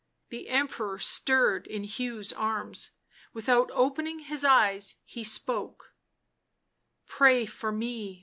The 0.29 0.49
Emperor 0.49 0.97
stirred 0.97 1.67
in 1.67 1.83
Hugh's 1.83 2.33
arms; 2.33 2.89
without 3.33 3.69
opening 3.71 4.17
his 4.17 4.43
eyes 4.43 4.95
he 5.05 5.23
spoke:" 5.23 5.93
Pray 7.17 7.45
for 7.45 7.71
me 7.71 8.19